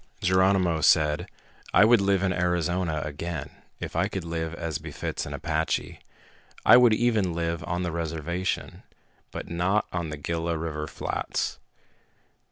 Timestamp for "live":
2.01-2.23, 4.23-4.55, 7.33-7.63